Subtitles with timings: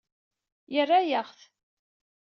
[0.73, 1.39] Yerra-yaɣ-t.